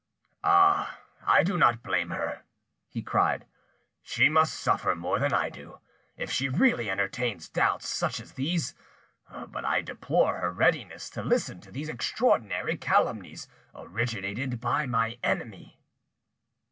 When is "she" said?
4.01-4.29, 6.31-6.49